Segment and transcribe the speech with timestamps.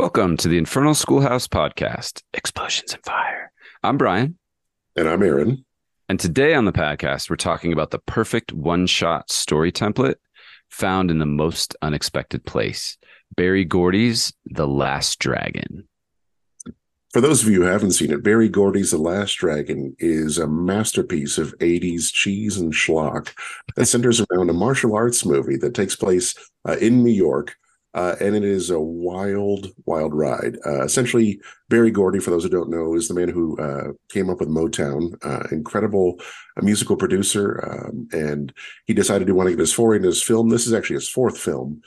[0.00, 3.52] Welcome to the Infernal Schoolhouse podcast, Explosions and Fire.
[3.82, 4.38] I'm Bryan.
[4.96, 5.66] And I'm Aaron.
[6.08, 10.14] And today on the podcast, we're talking about the perfect one shot story template
[10.70, 12.96] found in the most unexpected place
[13.36, 15.86] Berry Gordy's The Last Dragon.
[17.12, 20.48] For those of you who haven't seen it, Berry Gordy's The Last Dragon is a
[20.48, 23.34] masterpiece of 80s cheese and schlock
[23.76, 26.34] that centers around a martial arts movie that takes place
[26.66, 27.58] uh, in New York
[27.94, 30.56] uh, and it is a wild, wild ride.
[30.64, 34.30] Uh, essentially, Berry Gordy, for those who don't know, is the man who uh, came
[34.30, 36.20] up with Motown, uh, incredible
[36.62, 38.52] musical producer, um, and
[38.86, 40.48] he decided he wanted to get his foray into his film.
[40.48, 41.82] This is actually his fourth film,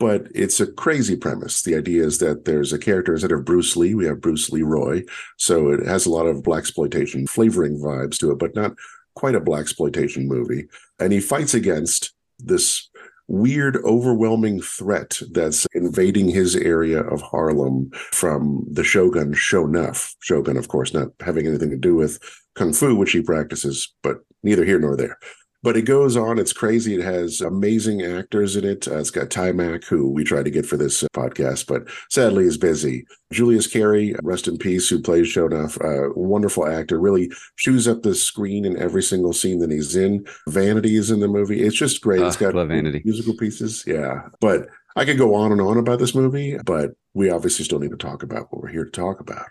[0.00, 1.62] but it's a crazy premise.
[1.62, 5.04] The idea is that there's a character instead of Bruce Lee, we have Bruce Leroy,
[5.36, 8.72] so it has a lot of black exploitation flavoring vibes to it, but not
[9.14, 10.66] quite a black exploitation movie.
[10.98, 12.90] And he fights against this
[13.28, 20.14] weird, overwhelming threat that's invading his area of Harlem from the Shogun Sho'nuff.
[20.20, 22.18] Shogun, of course, not having anything to do with
[22.54, 25.18] Kung Fu, which he practices, but neither here nor there.
[25.66, 26.38] But it goes on.
[26.38, 26.94] It's crazy.
[26.94, 28.86] It has amazing actors in it.
[28.86, 32.44] Uh, it's got Taimak, who we tried to get for this uh, podcast, but sadly
[32.44, 33.04] is busy.
[33.32, 38.14] Julius Carry, rest in peace, who plays Sho'nuff, uh, wonderful actor, really chews up the
[38.14, 40.24] screen in every single scene that he's in.
[40.46, 41.64] Vanity is in the movie.
[41.64, 42.22] It's just great.
[42.22, 43.02] Uh, it's got love Vanity.
[43.04, 43.82] musical pieces.
[43.88, 44.20] Yeah.
[44.40, 47.90] But I could go on and on about this movie, but we obviously still need
[47.90, 49.46] to talk about what we're here to talk about.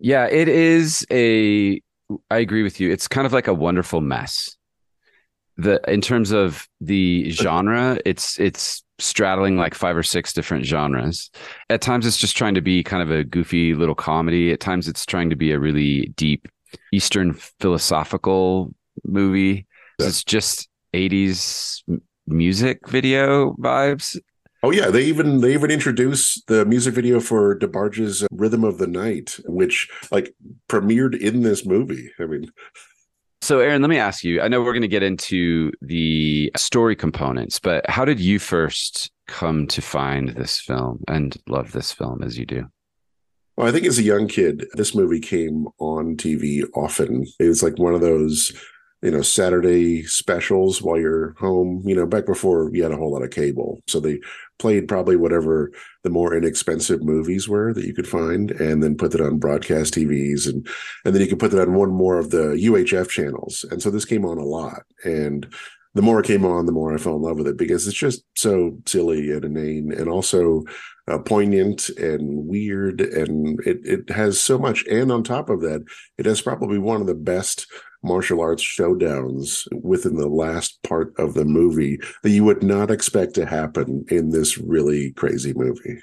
[0.00, 1.80] Yeah, it is a,
[2.32, 2.90] I agree with you.
[2.90, 4.56] It's kind of like a wonderful mess
[5.56, 11.30] the in terms of the genre it's it's straddling like five or six different genres.
[11.68, 14.52] At times it's just trying to be kind of a goofy little comedy.
[14.52, 16.48] At times it's trying to be a really deep
[16.92, 18.72] eastern philosophical
[19.04, 19.66] movie.
[19.98, 20.06] Yeah.
[20.06, 21.82] it's just 80s
[22.26, 24.18] music video vibes.
[24.64, 28.86] Oh yeah, they even they even introduce the music video for DeBarge's "Rhythm of the
[28.86, 30.32] Night," which like
[30.68, 32.12] premiered in this movie.
[32.20, 32.46] I mean,
[33.42, 34.40] so, Aaron, let me ask you.
[34.40, 39.10] I know we're going to get into the story components, but how did you first
[39.26, 42.66] come to find this film and love this film as you do?
[43.56, 47.26] Well, I think as a young kid, this movie came on TV often.
[47.38, 48.52] It was like one of those
[49.02, 51.82] you know Saturday specials while you're home.
[51.84, 54.20] You know, back before you had a whole lot of cable, so they
[54.58, 55.72] played probably whatever
[56.04, 59.94] the more inexpensive movies were that you could find, and then put it on broadcast
[59.94, 60.66] TVs, and
[61.04, 63.64] and then you could put it on one more of the UHF channels.
[63.70, 65.52] And so this came on a lot, and
[65.94, 67.96] the more it came on, the more I fell in love with it because it's
[67.96, 70.62] just so silly and inane, and also
[71.08, 74.84] uh, poignant and weird, and it it has so much.
[74.86, 75.84] And on top of that,
[76.18, 77.66] it has probably one of the best
[78.02, 83.34] martial arts showdowns within the last part of the movie that you would not expect
[83.34, 86.02] to happen in this really crazy movie.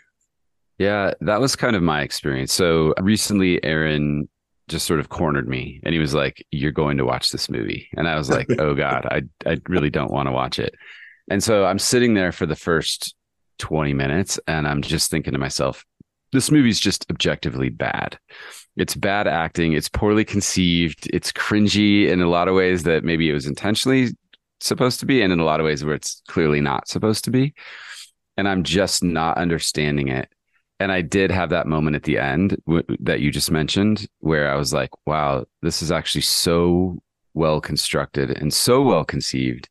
[0.77, 2.53] Yeah, that was kind of my experience.
[2.53, 4.29] So recently, Aaron
[4.69, 7.89] just sort of cornered me and he was like, You're going to watch this movie.
[7.97, 10.75] And I was like, Oh God, I, I really don't want to watch it.
[11.29, 13.15] And so I'm sitting there for the first
[13.59, 15.85] 20 minutes and I'm just thinking to myself,
[16.31, 18.17] this movie's just objectively bad.
[18.75, 19.73] It's bad acting.
[19.73, 21.09] It's poorly conceived.
[21.13, 24.09] It's cringy in a lot of ways that maybe it was intentionally
[24.61, 27.31] supposed to be, and in a lot of ways where it's clearly not supposed to
[27.31, 27.53] be.
[28.37, 30.29] And I'm just not understanding it.
[30.79, 34.49] And I did have that moment at the end w- that you just mentioned where
[34.49, 36.99] I was like, wow, this is actually so
[37.33, 39.69] well constructed and so well conceived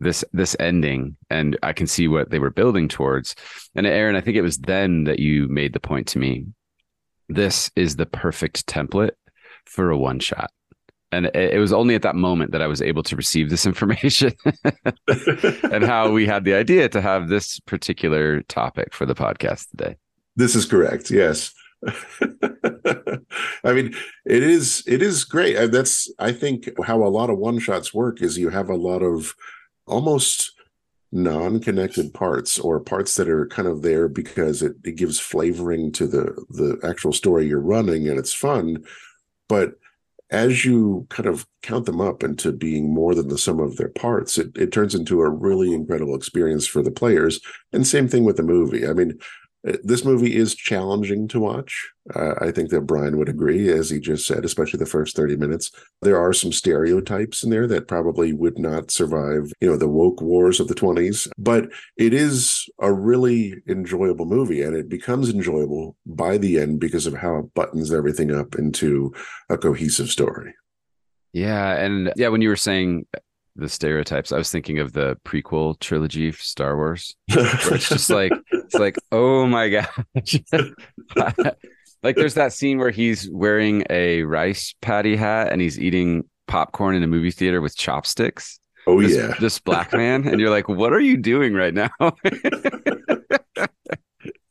[0.00, 3.34] this this ending and i can see what they were building towards
[3.74, 6.46] and aaron i think it was then that you made the point to me
[7.30, 9.12] this is the perfect template
[9.64, 10.50] for a one shot.
[11.12, 14.32] And it, was only at that moment that i was able to receive this information
[15.72, 19.96] and how we had the idea to have this particular topic for the podcast today.
[20.36, 21.52] This is correct yes.
[23.64, 25.72] I mean, it is it is great.
[25.72, 29.02] That's I think how a lot of one shots work is you have a lot
[29.02, 29.34] of
[29.86, 30.52] almost
[31.12, 36.06] non-connected parts or parts that are kind of there because it, it gives flavoring to
[36.06, 38.84] the the actual story you're running and it's fun.
[39.48, 39.74] But
[40.30, 43.88] as you kind of count them up into being more than the sum of their
[43.88, 47.40] parts it, it turns into a really incredible experience for the players.
[47.72, 48.86] And same thing with the movie.
[48.86, 49.18] I mean
[49.62, 51.90] this movie is challenging to watch.
[52.14, 55.36] Uh, I think that Bryan would agree, as he just said, especially the first 30
[55.36, 55.70] minutes.
[56.00, 60.22] There are some stereotypes in there that probably would not survive, you know, the woke
[60.22, 61.28] wars of the 20s.
[61.36, 67.06] But it is a really enjoyable movie, and it becomes enjoyable by the end because
[67.06, 69.12] of how it buttons everything up into
[69.50, 70.54] a cohesive story.
[71.32, 71.76] Yeah.
[71.76, 73.06] And yeah, when you were saying
[73.56, 74.32] the stereotypes.
[74.32, 78.32] I was thinking of the prequel trilogy Star Wars, where it's just like
[78.70, 80.40] it's like, oh my gosh,
[82.02, 86.94] like there's that scene where he's wearing a rice paddy hat and he's eating popcorn
[86.94, 88.60] in a movie theater with chopsticks.
[88.86, 91.90] Oh this, yeah, this black man, and you're like, what are you doing right now?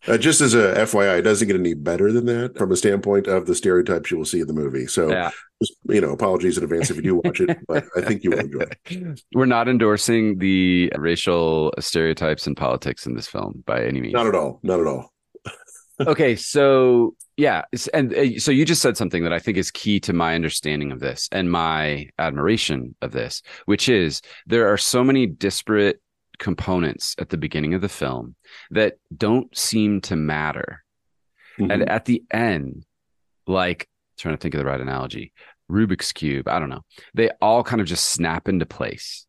[0.10, 3.28] Uh, just as a FYI, it doesn't get any better than that from a standpoint
[3.28, 4.88] of the stereotypes you will see in the movie.
[4.88, 5.30] So, yeah.
[5.62, 8.32] just, you know, apologies in advance if you do watch it, but I think you
[8.32, 9.22] will enjoy it.
[9.36, 14.14] We're not endorsing the racial stereotypes and politics in this film by any means.
[14.14, 14.60] Not at all.
[14.64, 15.14] Not at all.
[16.08, 17.64] okay, so yeah,
[17.94, 20.92] and uh, so you just said something that I think is key to my understanding
[20.92, 26.02] of this and my admiration of this, which is there are so many disparate
[26.40, 28.36] components at the beginning of the film
[28.72, 30.84] that don't seem to matter.
[31.60, 31.72] Mm-hmm.
[31.72, 32.86] And at the end,
[33.46, 33.88] like
[34.18, 35.34] trying to think of the right analogy,
[35.70, 36.84] Rubik's Cube, I don't know,
[37.14, 39.26] they all kind of just snap into place.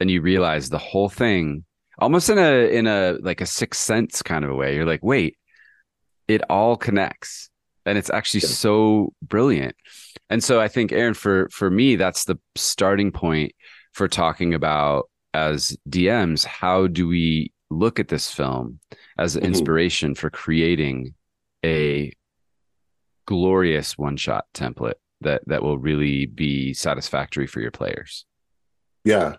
[0.00, 1.64] And you realize the whole thing
[1.98, 4.74] almost in a in a like a sixth sense kind of a way.
[4.74, 5.36] You're like, wait,
[6.26, 7.50] it all connects.
[7.86, 8.48] And it's actually yeah.
[8.48, 9.76] so brilliant.
[10.28, 13.52] And so I think Aaron, for for me, that's the starting point
[13.92, 18.80] for talking about as DMs, how do we look at this film
[19.18, 19.48] as an mm-hmm.
[19.48, 21.14] inspiration for creating
[21.64, 22.12] a
[23.26, 28.24] glorious one shot template that that will really be satisfactory for your players?
[29.04, 29.36] Yeah.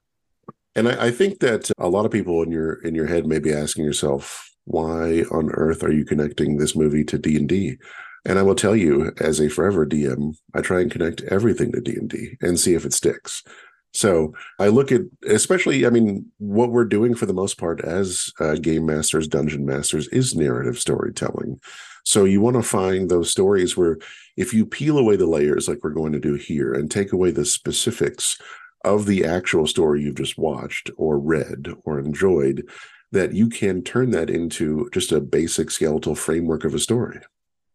[0.75, 3.39] And I, I think that a lot of people in your in your head may
[3.39, 7.77] be asking yourself, why on earth are you connecting this movie to D&D?
[8.23, 11.81] And I will tell you, as a forever DM, I try and connect everything to
[11.81, 13.43] D&D and see if it sticks.
[13.93, 18.31] So I look at, especially, I mean, what we're doing for the most part as
[18.39, 21.59] uh, game masters, dungeon masters is narrative storytelling.
[22.05, 23.97] So you want to find those stories where
[24.37, 27.31] if you peel away the layers, like we're going to do here, and take away
[27.31, 28.39] the specifics
[28.83, 32.67] of the actual story you've just watched or read or enjoyed,
[33.11, 37.19] that you can turn that into just a basic skeletal framework of a story.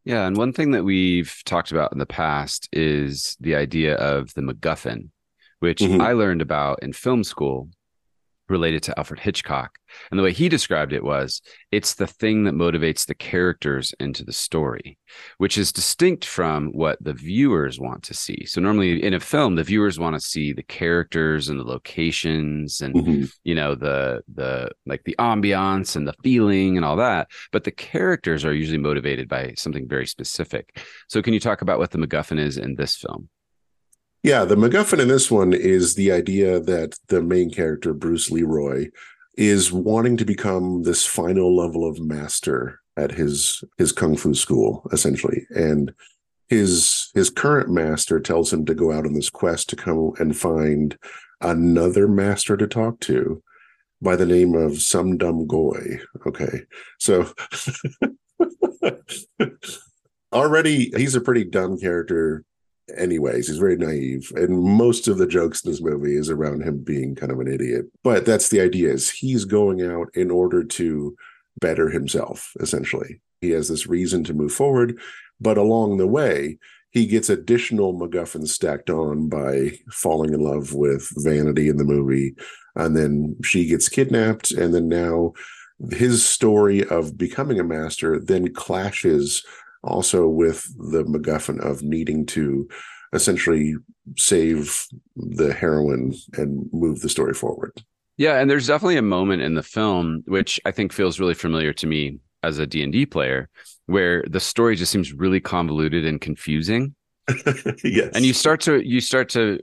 [0.05, 0.27] Yeah.
[0.27, 4.41] And one thing that we've talked about in the past is the idea of the
[4.41, 5.11] MacGuffin
[5.61, 6.01] which mm-hmm.
[6.01, 7.69] I learned about in film school
[8.49, 9.79] related to Alfred Hitchcock.
[10.11, 11.41] And the way he described it was
[11.73, 14.99] it's the thing that motivates the characters into the story,
[15.39, 18.45] which is distinct from what the viewers want to see.
[18.47, 22.81] So normally in a film the viewers want to see the characters and the locations
[22.81, 23.25] and mm-hmm.
[23.45, 27.73] you know the the like the ambiance and the feeling and all that, but the
[27.73, 30.81] characters are usually motivated by something very specific.
[31.09, 33.29] So can you talk about what the MacGuffin is in this film?
[34.27, 38.89] Yeah, the MacGuffin in this one is the idea that the main character, Bruce Leroy,
[39.37, 44.85] is wanting to become this final level of master at his his kung fu school,
[44.91, 45.47] essentially.
[45.51, 45.95] And
[46.49, 50.37] his his current master tells him to go out on this quest to come and
[50.37, 50.99] find
[51.41, 53.41] another master to talk to
[54.03, 56.01] by the name of Sum Dum Goy.
[56.27, 56.63] Okay.
[56.99, 57.31] So
[60.33, 62.45] already he's a pretty dumb character
[62.97, 63.49] anyways.
[63.49, 64.31] He's very naive.
[64.37, 67.49] And most of the jokes in this movie is around him being kind of an
[67.49, 67.87] idiot.
[68.03, 71.17] But that's the idea is he's going out in order to
[71.61, 73.21] better himself, essentially.
[73.41, 74.99] He has this reason to move forward,
[75.41, 76.59] but along the way,
[76.91, 82.35] he gets additional MacGuffins stacked on by falling in love with Vanity in the movie.
[82.75, 84.51] And then she gets kidnapped.
[84.53, 85.35] And then now
[85.91, 89.45] his story of becoming a master then clashes
[89.87, 92.69] also with the MacGuffin of needing to
[93.13, 93.75] essentially
[94.17, 97.73] save the heroine and move the story forward.
[98.17, 101.73] Yeah, and there's definitely a moment in the film which I think feels really familiar
[101.75, 103.49] to me as a D&D player
[103.87, 106.95] where the story just seems really convoluted and confusing.
[107.85, 108.11] yes.
[108.15, 109.61] And you start to you start to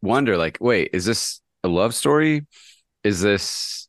[0.00, 2.46] wonder like, wait, is this a love story?
[3.02, 3.79] Is this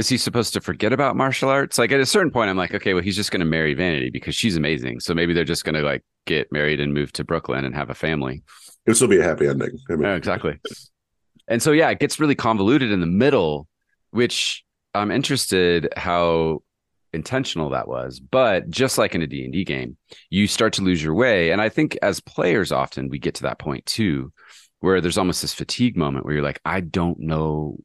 [0.00, 1.78] is he supposed to forget about martial arts?
[1.78, 4.10] Like at a certain point, I'm like, okay, well, he's just going to marry Vanity
[4.10, 5.00] because she's amazing.
[5.00, 7.90] So maybe they're just going to like get married and move to Brooklyn and have
[7.90, 8.42] a family.
[8.86, 9.78] It'll still be a happy ending.
[9.90, 10.02] I mean.
[10.02, 10.58] yeah, exactly.
[11.46, 13.68] And so, yeah, it gets really convoluted in the middle,
[14.10, 14.64] which
[14.94, 16.62] I'm interested how
[17.12, 18.20] intentional that was.
[18.20, 19.98] But just like in a D&D game,
[20.30, 21.50] you start to lose your way.
[21.50, 24.32] And I think as players, often we get to that point too,
[24.78, 27.76] where there's almost this fatigue moment where you're like, I don't know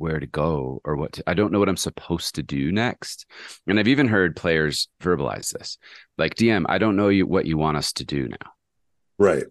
[0.00, 3.26] where to go or what to, I don't know what I'm supposed to do next.
[3.66, 5.78] And I've even heard players verbalize this.
[6.18, 8.52] Like DM, I don't know you what you want us to do now.
[9.18, 9.44] Right.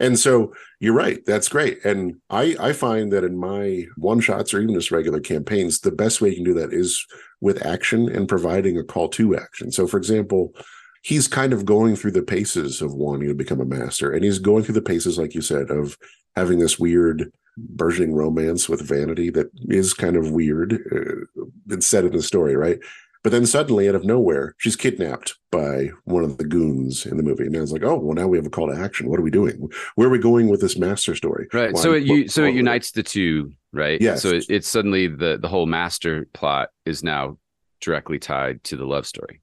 [0.00, 1.24] And so you're right.
[1.26, 1.84] That's great.
[1.84, 5.90] And I I find that in my one shots or even just regular campaigns, the
[5.90, 7.04] best way you can do that is
[7.40, 9.72] with action and providing a call to action.
[9.72, 10.54] So for example,
[11.02, 14.38] he's kind of going through the paces of wanting to become a master and he's
[14.38, 15.96] going through the paces like you said of
[16.36, 17.32] having this weird
[17.70, 22.54] burgeoning romance with vanity that is kind of weird uh, it's said in the story
[22.56, 22.78] right
[23.24, 27.24] But then suddenly, out of nowhere, she's kidnapped by one of the goons in the
[27.24, 29.08] movie, and I was like, "Oh, well, now we have a call to action.
[29.08, 29.68] What are we doing?
[29.96, 31.72] Where are we going with this master story?" Right.
[31.74, 34.00] Why- so it what- so it unites the two, right?
[34.00, 34.14] Yeah.
[34.22, 37.38] So it, it's suddenly the the whole master plot is now
[37.80, 39.40] directly tied to the love story.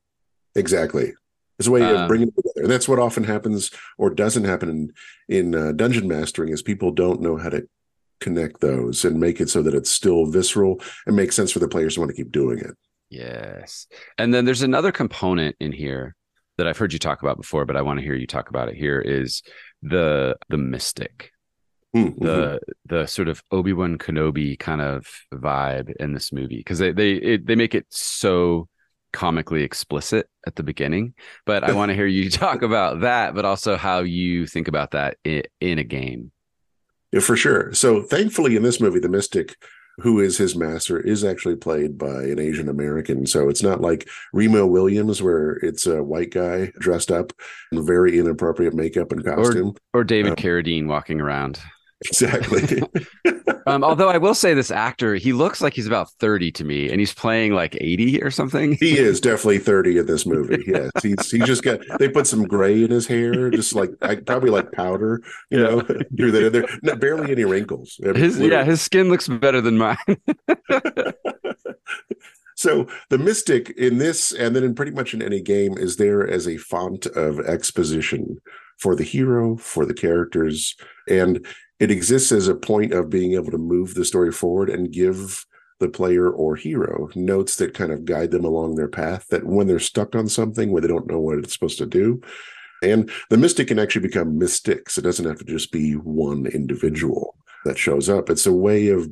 [0.55, 1.13] Exactly.
[1.59, 2.61] It's a way of Um, bringing it together.
[2.63, 4.93] And that's what often happens or doesn't happen in,
[5.37, 7.67] in uh, dungeon mastering is people don't know how to
[8.19, 11.67] connect those and make it so that it's still visceral and makes sense for the
[11.67, 12.71] players to want to keep doing it.
[13.09, 13.87] Yes.
[14.17, 16.15] And then there's another component in here
[16.57, 18.69] that I've heard you talk about before, but I want to hear you talk about
[18.69, 19.41] it here is
[19.81, 21.31] the the mystic.
[21.95, 22.19] Mhm.
[22.19, 26.91] the the sort of Obi Wan Kenobi kind of vibe in this movie because they
[26.91, 28.67] they it, they make it so
[29.13, 31.13] comically explicit at the beginning.
[31.45, 34.91] But I want to hear you talk about that, but also how you think about
[34.91, 36.31] that in, in a game.
[37.15, 37.73] Yeah, for sure.
[37.73, 39.55] So thankfully in this movie, the mystic
[39.99, 43.25] who is his master is actually played by an Asian American.
[43.25, 47.31] So it's not like Remo Williams where it's a white guy dressed up
[47.71, 49.75] in very inappropriate makeup and costume.
[49.93, 51.59] Or David Um, Carradine walking around.
[52.03, 52.81] Exactly.
[53.67, 56.91] Um, although I will say this actor, he looks like he's about 30 to me
[56.91, 58.77] and he's playing like 80 or something.
[58.79, 60.63] He is definitely 30 in this movie.
[60.67, 60.91] Yes.
[61.01, 64.51] He's he just got they put some gray in his hair, just like I probably
[64.51, 65.81] like powder, you know,
[66.13, 66.65] do that in there.
[66.83, 67.99] No, barely any wrinkles.
[68.03, 69.97] I mean, His yeah, his skin looks better than mine.
[72.55, 76.25] So the mystic in this, and then in pretty much in any game, is there
[76.25, 78.37] as a font of exposition
[78.79, 80.75] for the hero, for the characters,
[81.09, 81.45] and
[81.79, 85.45] it exists as a point of being able to move the story forward and give
[85.79, 89.27] the player or hero notes that kind of guide them along their path.
[89.29, 92.21] That when they're stuck on something where they don't know what it's supposed to do,
[92.81, 94.97] and the mystic can actually become mystics.
[94.97, 98.29] It doesn't have to just be one individual that shows up.
[98.29, 99.09] It's a way of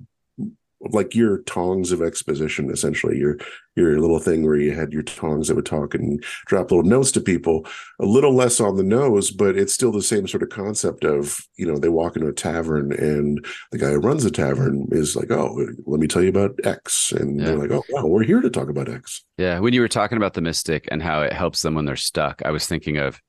[0.91, 3.37] like your tongs of exposition, essentially your
[3.75, 7.11] your little thing where you had your tongs that would talk and drop little notes
[7.11, 7.65] to people.
[7.99, 11.39] A little less on the nose, but it's still the same sort of concept of
[11.55, 15.15] you know they walk into a tavern and the guy who runs the tavern is
[15.15, 17.45] like, oh, let me tell you about X, and Yeah.
[17.47, 19.23] they're like, oh, wow, we're here to talk about X.
[19.37, 21.95] Yeah, when you were talking about the mystic and how it helps them when they're
[21.95, 23.19] stuck, I was thinking of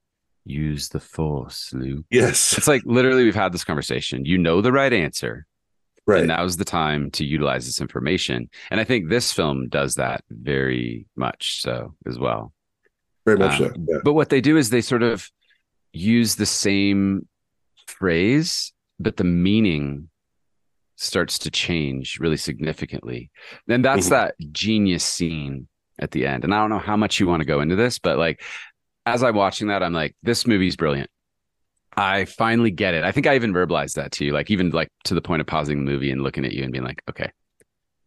[0.45, 2.05] use the force, Luke.
[2.11, 4.27] Yes, It's like literally we've had this conversation.
[4.27, 5.47] You know the right answer,
[6.07, 6.21] right.
[6.21, 8.49] and now's the time to utilize this information.
[8.71, 12.53] And I think this film does that very much so as well.
[13.27, 13.85] Very much um, so.
[13.89, 13.99] Yeah.
[14.05, 15.29] But what they do is they sort of
[15.93, 17.27] use the same
[17.87, 20.09] phrase, but the meaning
[20.97, 23.31] starts to change really significantly.
[23.69, 24.11] And that's Mhm.
[24.11, 25.69] that genius scene
[25.99, 26.45] at the end.
[26.45, 28.43] And I don't know how much you want to go into this, but like
[29.07, 31.11] as I'm watching that, I'm like, this movie's brilliant.
[31.97, 33.05] I finally get it.
[33.05, 35.47] I think I even verbalized that to you, like even like to the point of
[35.47, 37.31] pausing the movie and looking at you and being like, okay,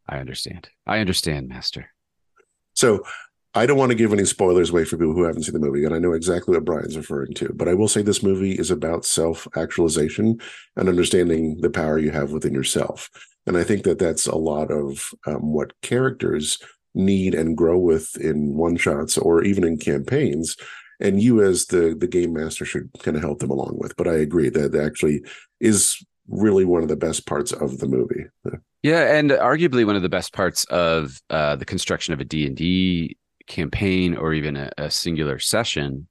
[0.07, 0.69] I understand.
[0.85, 1.91] I understand, Master.
[2.73, 3.03] So
[3.53, 5.83] I don't want to give any spoilers away for people who haven't seen the movie,
[5.83, 7.51] and I know exactly what Bryan's referring to.
[7.53, 10.39] But I will say this movie is about self actualization
[10.75, 13.09] and understanding the power you have within yourself.
[13.47, 16.59] And I think that that's a lot of um, what characters
[16.93, 20.57] need and grow with in one shots or even in campaigns.
[20.99, 23.95] And you, as the the game master, should kind of help them along with.
[23.95, 25.21] But I agree that actually
[25.59, 28.25] is really one of the best parts of the movie.
[28.83, 32.45] Yeah, and arguably one of the best parts of uh, the construction of a D
[32.47, 36.07] and D campaign, or even a, a singular session,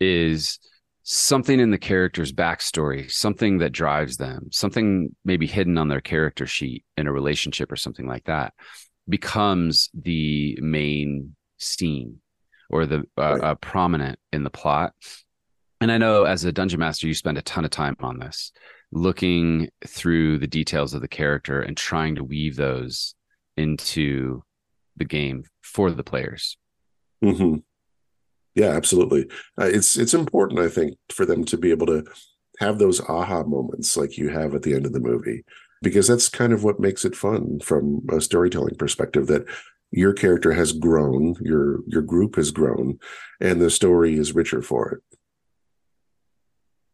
[0.00, 0.58] is
[1.02, 6.46] something in the character's backstory, something that drives them, something maybe hidden on their character
[6.46, 8.54] sheet in a relationship or something like that,
[9.08, 12.19] becomes the main scene
[12.70, 13.42] or the uh, Right.
[13.42, 14.94] uh, prominent in the plot.
[15.80, 18.52] And I know as a dungeon master, you spend a ton of time on this
[18.92, 23.14] looking through the details of the character and trying to weave those
[23.56, 24.42] into
[24.96, 26.56] the game for the players.
[27.22, 27.56] hmm
[28.54, 29.26] Yeah, absolutely.
[29.60, 32.04] Uh, it's it's important, I think, for them to be able to
[32.58, 35.44] have those aha moments like you have at the end of the movie,
[35.82, 39.28] because that's kind of what makes it fun from a storytelling perspective.
[39.28, 39.46] That
[39.90, 42.98] your character has grown, your your group has grown,
[43.40, 45.02] and the story is richer for it.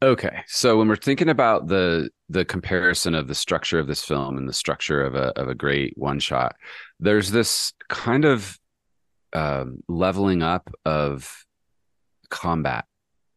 [0.03, 4.37] Okay, so when we're thinking about the the comparison of the structure of this film
[4.37, 6.55] and the structure of a of a great one shot,
[7.00, 8.59] there's this kind of
[9.33, 11.45] um, leveling up of
[12.31, 12.85] combat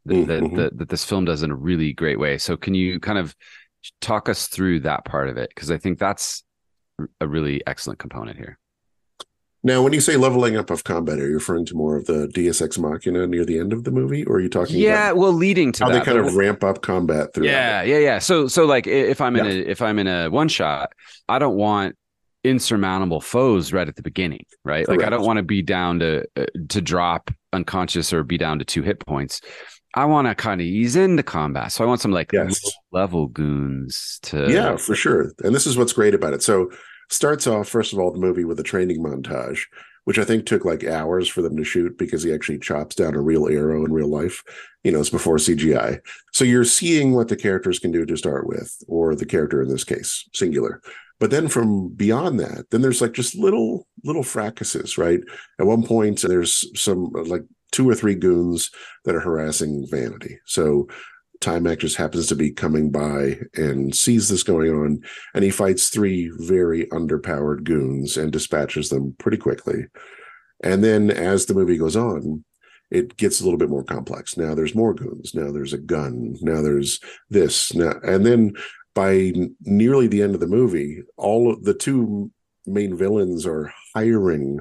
[0.06, 0.56] that, that, Mhm.
[0.58, 2.38] that that this film does in a really great way.
[2.38, 3.36] So can you kind of
[4.02, 5.50] talk us through that part of it?
[5.50, 6.44] Because I think that's
[7.22, 8.59] a really excellent component here.
[9.62, 12.28] Now, when you say leveling up of combat, are you referring to more of the
[12.30, 15.18] Deus Ex Machina near the end of the movie, or are you talking Yeah, about
[15.18, 17.46] well, leading to how that, they kind of ramp up combat through?
[17.48, 19.52] yeah yeah yeah so so like if i'm in Yeah.
[19.52, 20.94] a if i'm in a one shot
[21.28, 21.96] i don't want
[22.44, 24.86] insurmountable foes right at the beginning, right?
[24.86, 25.02] Correct.
[25.02, 28.60] Like I don't want to be down to uh, to drop unconscious or be down
[28.60, 29.42] to two hit points.
[29.94, 31.72] I want to kind of ease into combat.
[31.72, 32.62] So I want some like yes.
[32.92, 35.34] level goons to Yeah, for sure.
[35.44, 36.42] And this is what's great about it.
[36.42, 36.72] So
[37.10, 39.66] starts off first of all the movie with a training montage
[40.10, 43.14] which I think took like hours for them to shoot because he actually chops down
[43.14, 44.44] a real arrow in real life.
[44.84, 46.00] You know, it's before CGI.
[46.32, 49.70] So you're seeing what the characters can do to start with, or the character in
[49.70, 50.82] this case, singular.
[51.20, 55.20] But then from beyond that, then there's like just little little fracases, right?
[55.60, 58.72] At one point, there's some like two or three goons
[59.06, 60.40] that are harassing Vanity.
[60.46, 60.88] So
[61.42, 65.02] Taimak just happens to be coming by and sees this going on,
[65.34, 69.86] and he fights three very underpowered goons and dispatches them pretty quickly.
[70.64, 72.44] And then as the movie goes on,
[72.92, 74.36] it gets a little bit more complex.
[74.36, 75.34] Now there's more goons.
[75.34, 76.36] Now there's a gun.
[76.42, 77.74] Now there's this.
[77.74, 78.54] Now and then
[78.96, 82.32] by nearly the end of the movie, all of the two
[82.66, 84.60] main villains are hiring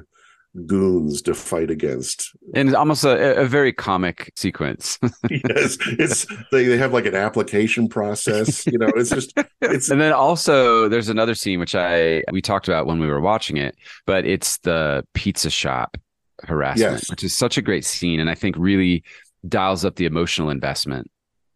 [0.65, 2.31] goons to fight against.
[2.55, 4.97] And it's almost a, a very comic sequence.
[5.29, 10.01] Yes it's they, they have like an application process you know it's just it's and
[10.01, 13.75] then also there's another scene which i we talked about when we were watching it
[14.05, 15.97] but it's the pizza shop
[16.43, 17.09] harassment yes.
[17.09, 19.03] which is such a great scene and i think really
[19.47, 21.09] dials up the emotional investment.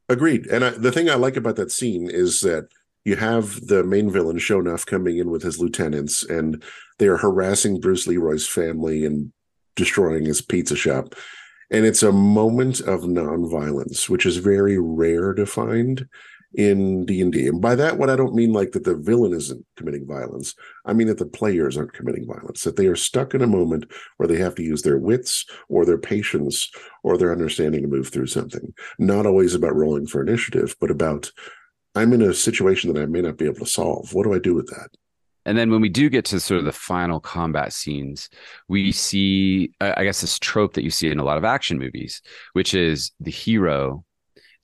[0.07, 2.67] Agreed and I, the thing i like about that scene is that
[3.05, 6.63] you have the main villain Sho'nuff coming in with his lieutenants, and
[6.99, 9.31] they are harassing Bruce Leroy's family and
[9.75, 11.15] destroying his pizza shop.
[11.71, 16.07] And it's a moment of nonviolence, which is very rare to find
[16.53, 17.47] in D&D.
[17.47, 20.53] And by that, what I don't mean like that the villain isn't committing violence.
[20.85, 23.91] I mean that the players aren't committing violence, that they are stuck in a moment
[24.17, 26.69] where they have to use their wits or their patience
[27.01, 28.73] or their understanding to move through something.
[28.99, 31.31] Not always about rolling for initiative, but about
[31.95, 34.13] I'm in a situation that I may not be able to solve.
[34.13, 34.89] What do I do with that?
[35.45, 38.29] And then when we do get to sort of the final combat scenes,
[38.67, 42.21] we see, I guess, this trope that you see in a lot of action movies,
[42.53, 44.05] which is the hero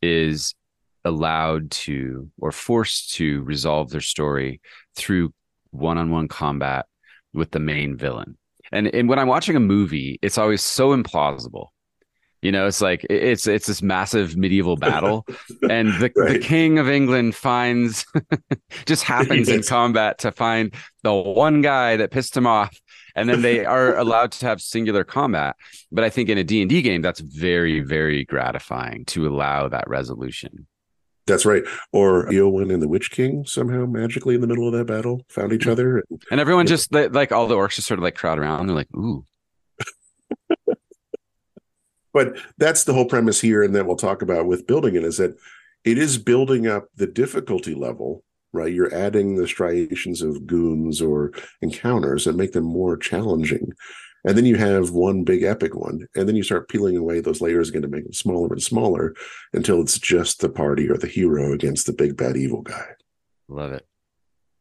[0.02, 0.56] is
[1.04, 4.62] allowed to or forced to resolve their story
[4.96, 5.34] through
[5.72, 6.86] one-on-one combat
[7.34, 8.38] with the main villain.
[8.72, 11.68] And and when I'm watching a movie, it's always so implausible
[12.42, 15.26] you know, it's like it's it's this massive medieval battle,
[15.70, 16.34] and the, right.
[16.34, 18.06] the king of England finds
[18.86, 20.74] just happens in combat to find
[21.04, 22.80] the one guy that pissed him off,
[23.16, 25.56] and then they are allowed to have singular combat.
[25.92, 29.68] But I think in a D and D game, that's very very gratifying to allow
[29.68, 30.66] that resolution.
[31.28, 31.64] That's right.
[31.92, 35.52] Or Eowyn and the Witch King somehow magically in the middle of that battle found
[35.52, 38.40] each other, and, and everyone just like all the orcs just sort of like crowd
[38.40, 38.68] around.
[38.68, 39.26] They're like, "Ooh."
[42.14, 45.18] But that's the whole premise here and that we'll talk about with building it is
[45.18, 45.38] that
[45.84, 48.74] it is building up the difficulty level right?
[48.74, 53.72] You're adding the striations of goons or encounters that make them more challenging.
[54.26, 57.40] And then you have one big epic one and then you start peeling away those
[57.40, 59.16] layers again to make them smaller and smaller
[59.54, 62.86] until it's just the party or the hero against the big bad evil guy.
[63.48, 63.86] Love it.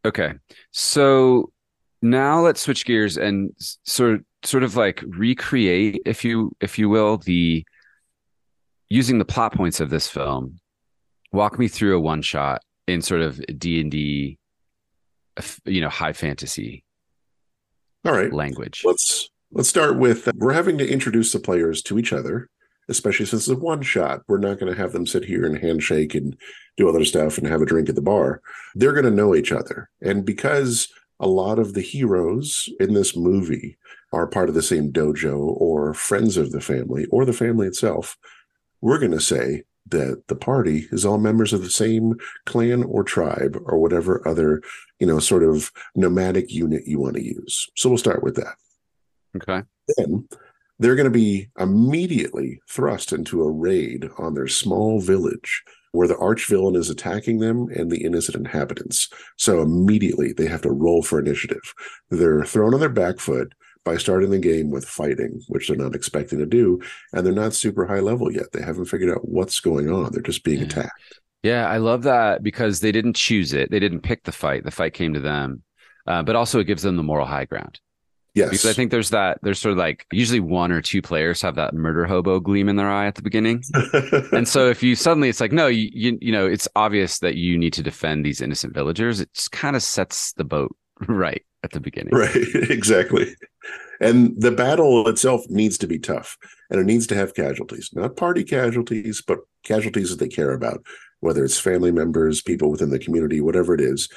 [0.04, 0.34] Okay.
[0.70, 1.50] So
[2.02, 3.50] now let's switch gears and
[3.84, 7.64] sort of sort of like recreate, if you if you will, the
[8.88, 10.60] using the plot points of this film.
[11.32, 14.38] Walk me through a one shot in sort of D and D,
[15.64, 16.84] you know, high fantasy.
[18.04, 18.82] All right, language.
[18.84, 22.48] Let's let's start with uh, we're having to introduce the players to each other,
[22.88, 24.22] especially since it's a one shot.
[24.28, 26.36] We're not going to have them sit here and handshake and
[26.76, 28.40] do other stuff and have a drink at the bar.
[28.74, 30.88] They're going to know each other, and because
[31.20, 33.76] a lot of the heroes in this movie
[34.12, 38.16] are part of the same dojo or friends of the family or the family itself,
[38.80, 42.14] we're going to say that the party is all members of the same
[42.46, 44.62] clan or tribe or whatever other,
[44.98, 47.68] you know, sort of nomadic unit you want to use.
[47.76, 48.56] So we'll start with that.
[49.36, 49.62] Okay.
[49.96, 50.28] Then
[50.78, 56.18] they're going to be immediately thrust into a raid on their small village where the
[56.18, 59.08] arch villain is attacking them and the innocent inhabitants.
[59.36, 61.74] So immediately they have to roll for initiative.
[62.10, 65.94] They're thrown on their back foot by starting the game with fighting, which they're not
[65.94, 66.80] expecting to do.
[67.12, 68.52] And they're not super high level yet.
[68.52, 70.12] They haven't figured out what's going on.
[70.12, 70.66] They're just being yeah.
[70.66, 71.20] attacked.
[71.42, 73.70] Yeah, I love that because they didn't choose it.
[73.70, 74.64] They didn't pick the fight.
[74.64, 75.62] The fight came to them.
[76.06, 77.80] Uh, but also it gives them the moral high ground.
[78.34, 78.50] Yes.
[78.50, 81.56] Because I think there's that, there's sort of like usually one or two players have
[81.56, 83.62] that murder hobo gleam in their eye at the beginning.
[84.32, 87.34] and so if you suddenly, it's like, no, you, you, you know, it's obvious that
[87.34, 89.20] you need to defend these innocent villagers.
[89.20, 90.76] It just kind of sets the boat
[91.08, 92.14] right at the beginning.
[92.14, 92.36] Right.
[92.70, 93.34] Exactly.
[94.00, 96.36] And the battle itself needs to be tough
[96.70, 100.84] and it needs to have casualties, not party casualties, but casualties that they care about,
[101.20, 104.08] whether it's family members, people within the community, whatever it is,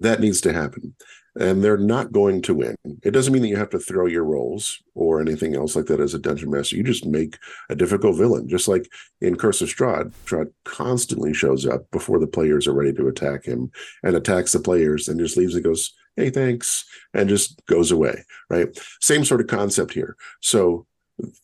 [0.00, 0.94] that needs to happen.
[1.38, 2.76] And they're not going to win.
[3.02, 6.00] It doesn't mean that you have to throw your rolls or anything else like that
[6.00, 6.76] as a dungeon master.
[6.76, 8.88] You just make a difficult villain, just like
[9.20, 10.12] in Curse of Strahd.
[10.24, 13.70] Strahd constantly shows up before the players are ready to attack him
[14.02, 18.24] and attacks the players and just leaves and goes, "Hey, thanks," and just goes away.
[18.48, 18.68] Right?
[19.00, 20.16] Same sort of concept here.
[20.40, 20.86] So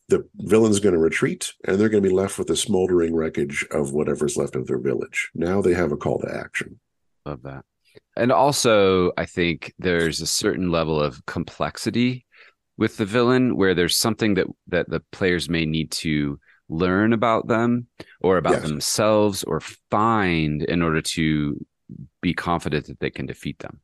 [0.09, 3.67] the villain's going to retreat and they're going to be left with the smoldering wreckage
[3.71, 5.31] of whatever's left of their village.
[5.35, 6.79] Now they have a call to action.
[7.25, 7.65] Love that.
[8.17, 12.27] And also, I think there's a certain level of complexity
[12.77, 17.47] with the villain where there's something that that the players may need to learn about
[17.49, 17.87] them
[18.21, 18.63] or about yes.
[18.63, 21.65] themselves or find in order to
[22.21, 23.81] be confident that they can defeat them.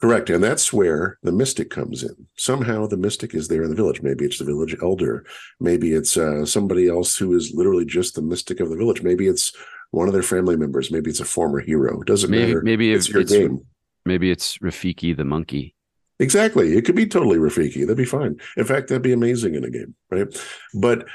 [0.00, 0.30] Correct.
[0.30, 2.26] And that's where the mystic comes in.
[2.36, 4.02] Somehow the mystic is there in the village.
[4.02, 5.24] Maybe it's the village elder.
[5.60, 9.02] Maybe it's uh, somebody else who is literally just the mystic of the village.
[9.02, 9.52] Maybe it's
[9.92, 10.90] one of their family members.
[10.90, 12.02] Maybe it's a former hero.
[12.02, 12.62] Doesn't maybe, matter.
[12.62, 13.64] Maybe it's your it's, game.
[14.04, 15.76] Maybe it's Rafiki the monkey.
[16.18, 16.76] Exactly.
[16.76, 17.82] It could be totally Rafiki.
[17.82, 18.40] That'd be fine.
[18.56, 20.26] In fact, that'd be amazing in a game, right?
[20.74, 21.06] But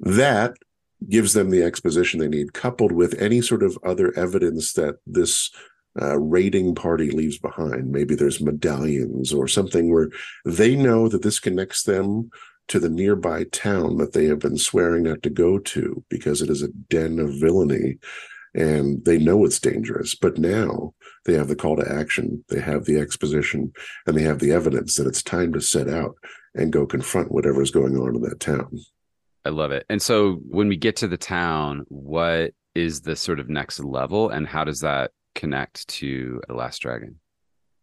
[0.00, 0.54] that
[1.08, 5.50] gives them the exposition they need, coupled with any sort of other evidence that this
[6.00, 7.92] uh, raiding party leaves behind.
[7.92, 10.10] Maybe there's medallions or something where
[10.44, 12.30] they know that this connects them
[12.68, 16.50] to the nearby town that they have been swearing not to go to because it
[16.50, 17.98] is a den of villainy
[18.54, 20.14] and they know it's dangerous.
[20.14, 23.72] But now they have the call to action, they have the exposition,
[24.06, 26.14] and they have the evidence that it's time to set out
[26.54, 28.78] and go confront whatever is going on in that town.
[29.44, 29.84] I love it.
[29.90, 34.30] And so when we get to the town, what is the sort of next level
[34.30, 37.18] and how does that connect to the last dragon?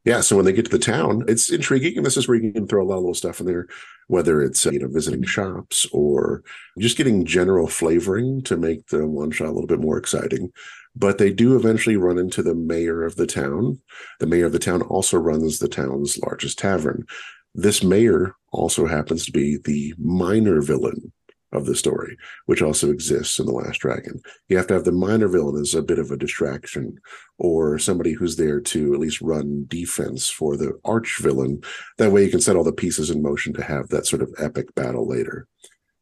[0.03, 2.51] Yeah, so when they get to the town, it's intriguing, and this is where you
[2.51, 3.67] can throw a lot of little stuff in there,
[4.07, 6.43] whether it's uh, you know visiting shops or
[6.79, 10.51] just getting general flavoring to make the one shot a little bit more exciting.
[10.95, 13.79] But they do eventually run into the mayor of the town.
[14.19, 17.05] The mayor of the town also runs the town's largest tavern.
[17.53, 21.11] This mayor also happens to be the minor villain
[21.51, 24.21] of the story, which also exists in The Last Dragon.
[24.47, 26.99] You have to have the minor villain as a bit of a distraction
[27.37, 31.61] or somebody who's there to at least run defense for the arch villain.
[31.97, 34.33] That way you can set all the pieces in motion to have that sort of
[34.37, 35.47] epic battle later.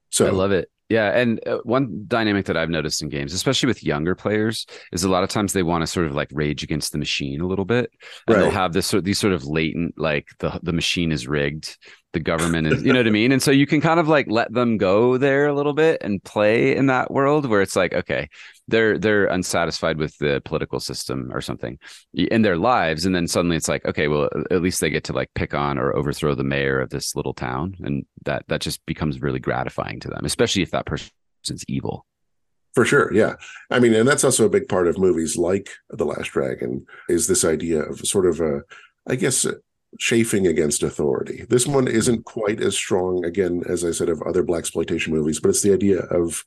[0.10, 0.70] So I love it.
[0.89, 5.04] Yeah, and uh, one dynamic that I've noticed in games, especially with younger players, is
[5.04, 7.47] a lot of times they want to sort of like rage against the machine a
[7.47, 7.91] little bit,
[8.28, 8.41] and right.
[8.41, 11.78] they'll have this sort these sort of latent like the the machine is rigged,
[12.13, 13.32] the government is, you know what I mean?
[13.32, 16.23] And so you can kind of like let them go there a little bit and
[16.23, 18.30] play in that world where it's like, okay,
[18.70, 21.78] they're they're unsatisfied with the political system or something
[22.14, 23.06] in their lives.
[23.06, 25.78] And then suddenly it's like, okay, well, at least they get to like pick on
[25.78, 27.76] or overthrow the mayor of this little town.
[27.82, 32.06] And that that just becomes really gratifying to them, especially if that person's evil.
[32.76, 33.36] For sure, yeah.
[33.72, 37.28] I mean, and that's also a big part of movies like The Last Dragon is
[37.28, 38.62] this idea of sort of a,
[39.08, 39.54] I guess, uh,
[39.98, 41.46] chafing against authority.
[41.50, 45.40] This one isn't quite as strong, again, as I said, of other black exploitation movies,
[45.40, 46.44] but it's the idea of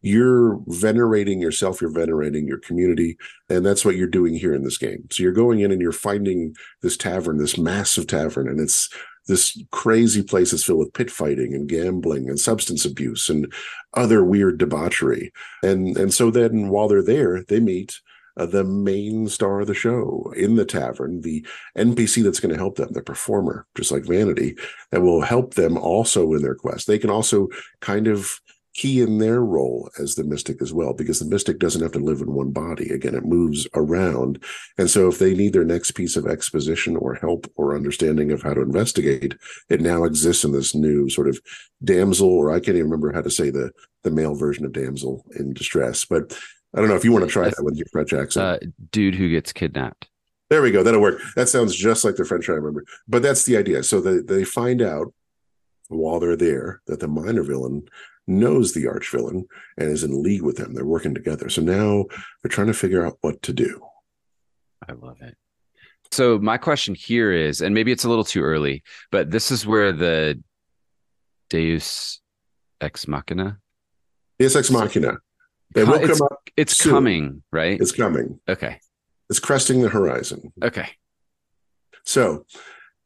[0.00, 3.16] you're venerating yourself, you're venerating your community,
[3.48, 5.06] and that's what you're doing here in this game.
[5.10, 8.88] So you're going in and you're finding this tavern, this massive tavern, and it's
[9.26, 13.52] this crazy place that's filled with pit fighting and gambling and substance abuse and
[13.94, 15.32] other weird debauchery.
[15.62, 18.00] And and so then while they're there, they meet
[18.38, 21.44] uh, the main star of the show in the tavern, the
[21.76, 24.56] NPC that's going to help them, the performer, just like Vanity,
[24.90, 26.86] that will help them also in their quest.
[26.86, 27.48] They can also
[27.80, 28.40] kind of
[28.78, 31.98] key in their role as the mystic as well, because the mystic doesn't have to
[31.98, 32.90] live in one body.
[32.90, 34.42] Again, it moves around.
[34.78, 38.42] And so if they need their next piece of exposition or help or understanding of
[38.42, 39.34] how to investigate,
[39.68, 41.40] it now exists in this new sort of
[41.82, 43.70] damsel, or I can't even remember how to say the
[44.04, 46.38] the male version of damsel in distress, but
[46.74, 48.62] I don't know if you want to try that with your French accent.
[48.62, 50.08] Uh, dude who gets kidnapped.
[50.50, 50.82] There we go.
[50.82, 51.20] That'll work.
[51.34, 52.84] That sounds just like the French I remember.
[53.08, 53.82] But that's the idea.
[53.82, 55.12] So they, they find out
[55.88, 57.88] while they're there that the minor villain
[58.28, 60.74] knows the arch villain and is in league with them.
[60.74, 61.48] They're working together.
[61.48, 62.04] So now
[62.42, 63.80] they're trying to figure out what to do.
[64.88, 65.36] I love it.
[66.10, 69.66] So my question here is, and maybe it's a little too early, but this is
[69.66, 70.42] where the
[71.50, 72.20] Deus
[72.80, 73.58] ex machina.
[74.38, 75.18] Deus ex machina
[75.74, 76.48] they will it's, come up.
[76.56, 76.92] It's soon.
[76.92, 77.80] coming, right?
[77.80, 78.40] It's coming.
[78.48, 78.80] Okay.
[79.28, 80.52] It's cresting the horizon.
[80.62, 80.88] Okay.
[82.04, 82.46] So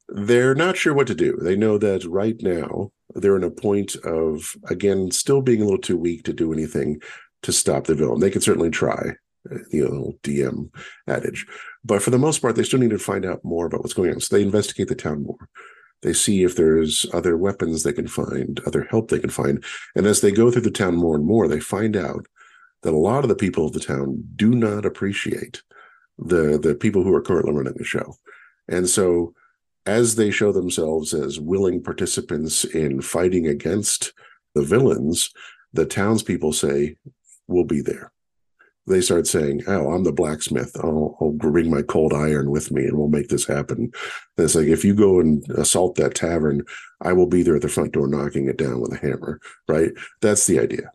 [0.08, 1.38] they're not sure what to do.
[1.40, 5.80] They know that right now they're in a point of, again, still being a little
[5.80, 7.00] too weak to do anything
[7.42, 8.20] to stop the villain.
[8.20, 9.16] They can certainly try,
[9.50, 10.70] uh, you know, DM
[11.08, 11.46] adage.
[11.84, 14.10] But for the most part, they still need to find out more about what's going
[14.10, 14.20] on.
[14.20, 15.48] So they investigate the town more.
[16.02, 19.64] They see if there's other weapons they can find, other help they can find.
[19.94, 22.26] And as they go through the town more and more, they find out
[22.82, 25.62] that a lot of the people of the town do not appreciate
[26.18, 28.14] the the people who are currently running the show.
[28.68, 29.34] And so
[29.86, 34.12] as they show themselves as willing participants in fighting against
[34.54, 35.30] the villains,
[35.72, 36.96] the townspeople say,
[37.48, 38.12] We'll be there.
[38.86, 40.76] They start saying, Oh, I'm the blacksmith.
[40.82, 43.92] I'll, I'll bring my cold iron with me and we'll make this happen.
[44.36, 46.62] And it's like, if you go and assault that tavern,
[47.00, 49.90] I will be there at the front door knocking it down with a hammer, right?
[50.20, 50.92] That's the idea.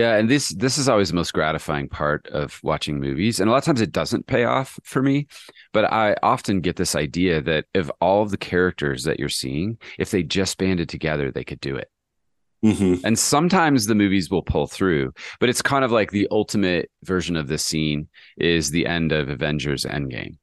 [0.00, 3.52] Yeah, and this this is always the most gratifying part of watching movies, and a
[3.52, 5.26] lot of times it doesn't pay off for me.
[5.74, 9.76] But I often get this idea that if all of the characters that you're seeing,
[9.98, 11.90] if they just banded together, they could do it.
[12.64, 13.04] Mm-hmm.
[13.04, 17.36] And sometimes the movies will pull through, but it's kind of like the ultimate version
[17.36, 18.08] of this scene
[18.38, 20.38] is the end of Avengers Endgame.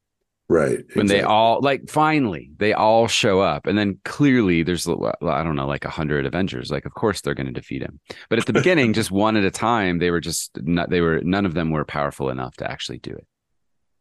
[0.50, 0.86] Right.
[0.94, 1.08] When exactly.
[1.08, 5.68] they all like finally they all show up, and then clearly there's I don't know
[5.68, 6.72] like a hundred Avengers.
[6.72, 9.44] Like of course they're going to defeat him, but at the beginning, just one at
[9.44, 10.90] a time, they were just not.
[10.90, 13.28] They were none of them were powerful enough to actually do it.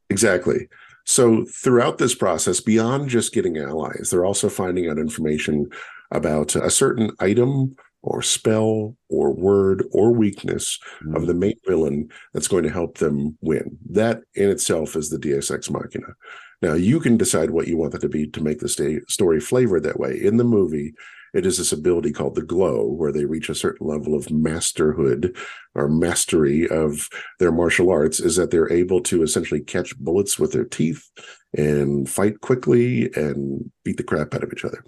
[0.08, 0.68] Exactly.
[1.04, 5.68] So throughout this process, beyond just getting allies, they're also finding out information
[6.12, 11.16] about a certain item or spell or word or weakness mm.
[11.16, 13.76] of the main villain that's going to help them win.
[13.90, 16.14] That in itself is the Deus Ex Machina.
[16.62, 19.82] Now you can decide what you want that to be to make the story flavored
[19.82, 20.22] that way.
[20.22, 20.94] In the movie,
[21.34, 25.36] it is this ability called the glow, where they reach a certain level of masterhood
[25.74, 27.08] or mastery of
[27.40, 31.10] their martial arts, is that they're able to essentially catch bullets with their teeth
[31.54, 34.82] and fight quickly and beat the crap out of each other.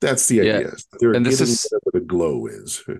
[0.00, 0.60] That's the idea.
[0.60, 0.70] Yeah.
[1.00, 2.82] They're and this is the glow is.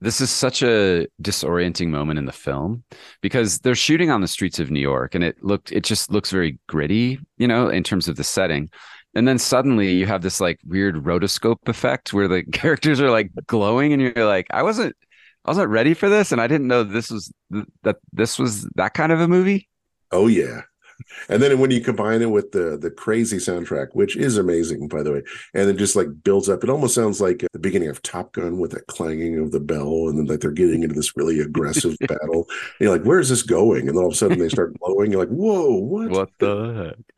[0.00, 2.84] This is such a disorienting moment in the film
[3.20, 6.30] because they're shooting on the streets of New York and it looked it just looks
[6.30, 8.70] very gritty, you know, in terms of the setting.
[9.16, 13.32] And then suddenly you have this like weird rotoscope effect where the characters are like
[13.48, 14.94] glowing and you're like, I wasn't
[15.44, 17.32] I wasn't ready for this and I didn't know this was
[17.82, 19.68] that this was that kind of a movie.
[20.12, 20.60] Oh yeah
[21.28, 25.02] and then when you combine it with the the crazy soundtrack, which is amazing, by
[25.02, 25.22] the way,
[25.54, 26.62] and it just like builds up.
[26.62, 30.08] It almost sounds like the beginning of Top Gun with that clanging of the bell,
[30.08, 32.46] and then like they're getting into this really aggressive battle.
[32.48, 33.88] And you're like, where's this going?
[33.88, 35.10] And then all of a sudden they start blowing.
[35.10, 36.10] You're like, whoa, what?
[36.10, 37.17] What the heck?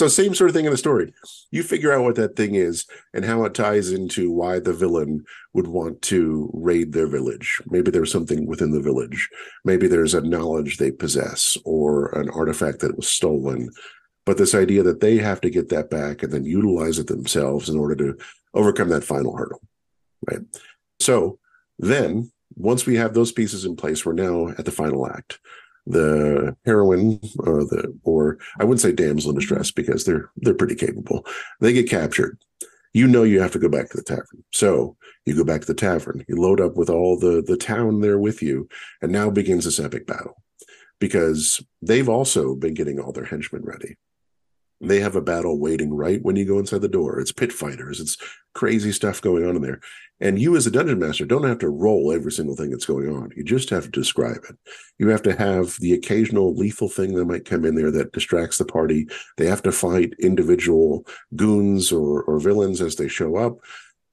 [0.00, 1.12] So same sort of thing in the story.
[1.50, 5.26] You figure out what that thing is and how it ties into why the villain
[5.52, 7.60] would want to raid their village.
[7.66, 9.28] Maybe there's something within the village.
[9.62, 13.68] Maybe there's a knowledge they possess or an artifact that was stolen.
[14.24, 17.68] But this idea that they have to get that back and then utilize it themselves
[17.68, 18.16] in order to
[18.54, 19.60] overcome that final hurdle.
[20.26, 20.40] Right.
[20.98, 21.38] So
[21.78, 25.40] then once we have those pieces in place, we're now at the final act
[25.86, 30.54] the heroine or uh, the or I wouldn't say damsel in distress because they're they're
[30.54, 31.26] pretty capable.
[31.60, 32.38] They get captured.
[32.92, 34.44] You know you have to go back to the tavern.
[34.52, 38.00] So you go back to the tavern, you load up with all the the town
[38.00, 38.68] there with you,
[39.00, 40.42] and now begins this epic battle.
[40.98, 43.96] Because they've also been getting all their henchmen ready
[44.80, 47.20] they have a battle waiting right when you go inside the door.
[47.20, 48.00] It's pit fighters.
[48.00, 48.16] It's
[48.54, 49.80] crazy stuff going on in there.
[50.20, 53.08] And you, as a dungeon master, don't have to roll every single thing that's going
[53.08, 53.30] on.
[53.36, 54.56] You just have to describe it.
[54.98, 58.58] You have to have the occasional lethal thing that might come in there that distracts
[58.58, 59.08] the party.
[59.38, 63.58] They have to fight individual goons or, or villains as they show up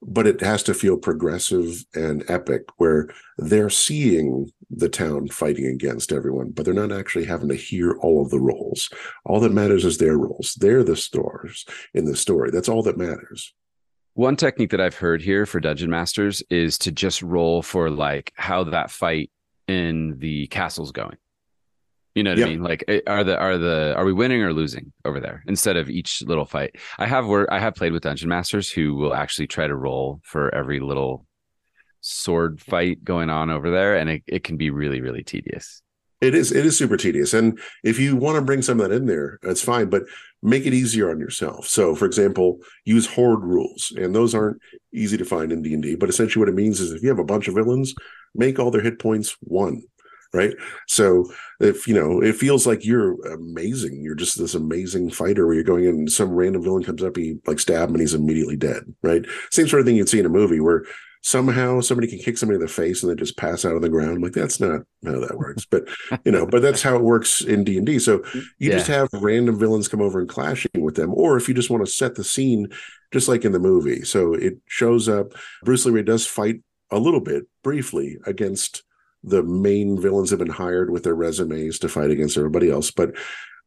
[0.02, 6.12] but it has to feel progressive and epic where they're seeing the town fighting against
[6.12, 8.90] everyone but they're not actually having to hear all of the rolls.
[9.24, 10.56] All that matters is their rolls.
[10.60, 12.50] They're the stars in the story.
[12.50, 13.54] That's all that matters.
[14.14, 18.32] One technique that i've heard here for dungeon masters is to just roll for like
[18.34, 19.30] how that fight
[19.68, 21.16] in the castle's going
[22.18, 22.48] you know what yep.
[22.48, 22.62] I mean?
[22.64, 25.88] Like, eh, are the are the are we winning or losing over there instead of
[25.88, 26.74] each little fight?
[26.98, 27.48] I have work.
[27.52, 31.26] I have played with dungeon masters who will actually try to roll for every little
[32.00, 35.80] sword fight going on over there, and it, it can be really really tedious.
[36.20, 38.96] It is it is super tedious, and if you want to bring some of that
[38.96, 39.88] in there, that's fine.
[39.88, 40.02] But
[40.42, 41.68] make it easier on yourself.
[41.68, 44.60] So, for example, use horde rules, and those aren't
[44.92, 45.94] easy to find in D and D.
[45.94, 47.94] But essentially, what it means is if you have a bunch of villains,
[48.34, 49.84] make all their hit points one
[50.32, 50.54] right?
[50.86, 54.00] So if you know it feels like you're amazing.
[54.02, 57.16] You're just this amazing fighter where you're going in and some random villain comes up
[57.16, 59.24] he like stab him and he's immediately dead right?
[59.50, 60.84] Same sort of thing you'd see in a movie where
[61.22, 63.88] somehow somebody can kick somebody in the face and they just pass out on the
[63.88, 64.22] ground.
[64.22, 65.88] Like that's not how that works but
[66.24, 68.72] you know but that's how it works in d&d so you yeah.
[68.72, 71.84] just have random villains come over and clashing with them or if you just want
[71.84, 72.68] to set the scene
[73.12, 74.02] just like in the movie.
[74.04, 75.32] So it shows up.
[75.64, 78.82] Bruce lee does fight a little bit briefly against
[79.28, 82.90] the main villains have been hired with their resumes to fight against everybody else.
[82.90, 83.14] But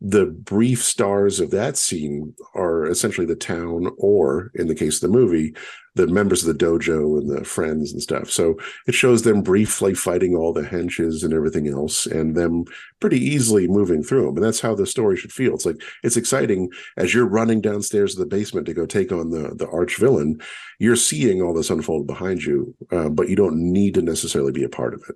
[0.04, 5.12] the brief stars of that scene are essentially the town, or in the case of
[5.12, 5.54] the movie,
[5.94, 8.32] the members of the dojo and the friends and stuff.
[8.32, 12.66] So it shows them briefly fighting all the henches and everything else, and them
[13.00, 14.38] pretty easily moving through them.
[14.38, 15.54] And that's how the story should feel.
[15.54, 19.30] It's like it's exciting as you're running downstairs to the basement to go take on
[19.30, 20.42] the the arch villain.
[20.80, 24.64] You're seeing all this unfold behind you, uh, but you don't need to necessarily be
[24.64, 25.16] a part of it.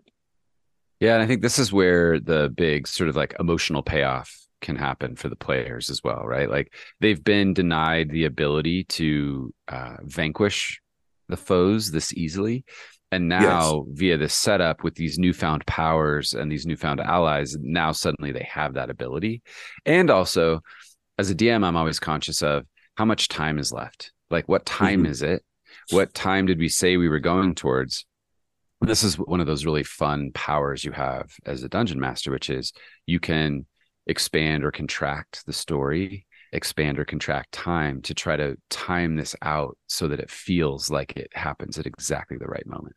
[0.99, 4.75] Yeah, and I think this is where the big sort of like emotional payoff can
[4.75, 6.49] happen for the players as well, right?
[6.49, 10.81] Like they've been denied the ability to uh, vanquish
[11.27, 12.65] the foes this easily.
[13.11, 13.97] And now, yes.
[13.97, 18.73] via this setup with these newfound powers and these newfound allies, now suddenly they have
[18.73, 19.41] that ability.
[19.85, 20.61] And also,
[21.17, 24.11] as a DM, I'm always conscious of how much time is left.
[24.29, 25.11] Like, what time mm-hmm.
[25.11, 25.43] is it?
[25.91, 28.05] What time did we say we were going towards?
[28.81, 32.49] This is one of those really fun powers you have as a dungeon master, which
[32.49, 32.73] is
[33.05, 33.65] you can
[34.07, 39.77] expand or contract the story, expand or contract time to try to time this out
[39.87, 42.95] so that it feels like it happens at exactly the right moment.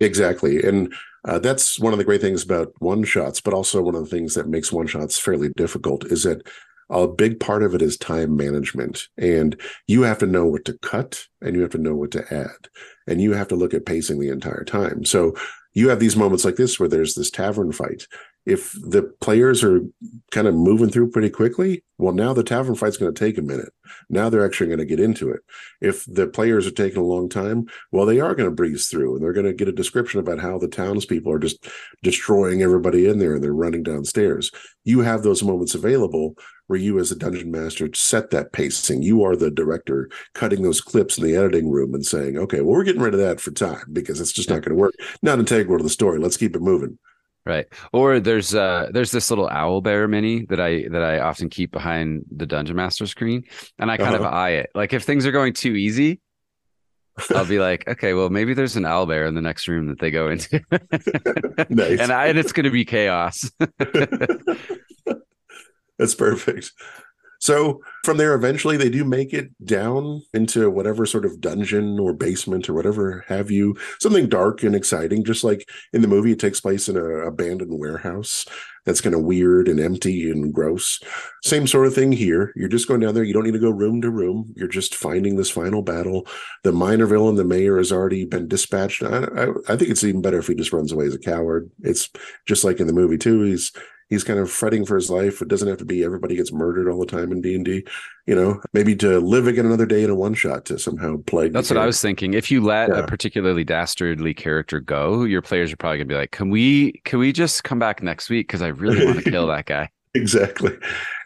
[0.00, 0.62] Exactly.
[0.62, 0.92] And
[1.24, 4.10] uh, that's one of the great things about one shots, but also one of the
[4.10, 6.46] things that makes one shots fairly difficult is that
[6.88, 9.08] a big part of it is time management.
[9.16, 12.34] And you have to know what to cut and you have to know what to
[12.34, 12.68] add.
[13.06, 15.04] And you have to look at pacing the entire time.
[15.04, 15.34] So
[15.74, 18.06] you have these moments like this where there's this tavern fight
[18.46, 19.80] if the players are
[20.30, 23.42] kind of moving through pretty quickly, well, now the tavern fight's going to take a
[23.42, 23.72] minute.
[24.08, 25.40] Now they're actually going to get into it.
[25.80, 29.14] If the players are taking a long time, well, they are going to breeze through
[29.16, 31.66] and they're going to get a description about how the townspeople are just
[32.04, 34.52] destroying everybody in there and they're running downstairs.
[34.84, 36.36] You have those moments available
[36.68, 39.02] where you, as a dungeon master, set that pacing.
[39.02, 42.76] You are the director cutting those clips in the editing room and saying, okay, well,
[42.76, 44.94] we're getting rid of that for time because it's just not going to work.
[45.22, 46.20] Not integral to the story.
[46.20, 46.98] Let's keep it moving.
[47.46, 47.66] Right.
[47.92, 51.70] Or there's uh there's this little owl bear mini that I that I often keep
[51.70, 53.44] behind the dungeon master screen
[53.78, 54.26] and I kind uh-huh.
[54.26, 54.70] of eye it.
[54.74, 56.20] Like if things are going too easy,
[57.30, 60.00] I'll be like, okay, well maybe there's an owl bear in the next room that
[60.00, 60.60] they go into.
[61.70, 62.00] nice.
[62.00, 63.48] And I and it's gonna be chaos.
[65.98, 66.72] That's perfect.
[67.46, 72.12] So from there, eventually they do make it down into whatever sort of dungeon or
[72.12, 75.22] basement or whatever have you, something dark and exciting.
[75.22, 78.46] Just like in the movie, it takes place in an abandoned warehouse
[78.84, 80.98] that's kind of weird and empty and gross.
[81.44, 82.52] Same sort of thing here.
[82.56, 83.22] You're just going down there.
[83.22, 84.52] You don't need to go room to room.
[84.56, 86.26] You're just finding this final battle.
[86.64, 89.04] The minor villain, the mayor, has already been dispatched.
[89.04, 91.70] I, I, I think it's even better if he just runs away as a coward.
[91.84, 92.10] It's
[92.44, 93.42] just like in the movie too.
[93.42, 93.70] He's
[94.08, 95.42] he's kind of fretting for his life.
[95.42, 97.84] It doesn't have to be everybody gets murdered all the time in D and D.
[98.26, 101.48] You know, maybe to live again another day in a one shot to somehow play.
[101.48, 102.34] That's what I was thinking.
[102.34, 102.98] If you let yeah.
[102.98, 107.00] a particularly dastardly character go, your players are probably gonna be like, "Can we?
[107.04, 108.46] Can we just come back next week?
[108.46, 110.72] Because I really want to kill that guy." Exactly.